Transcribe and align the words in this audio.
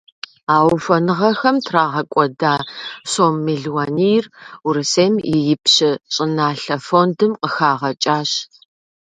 А 0.53 0.55
ухуэныгъэхэм 0.73 1.57
трагъэкӏуэда 1.65 2.53
сом 3.11 3.33
мелуанийр 3.45 4.25
Урысейм 4.67 5.13
и 5.33 5.35
Ипщэ 5.53 5.91
щӏыналъэ 6.13 6.77
фондым 6.85 7.31
къыхагъэкӏащ. 7.41 8.31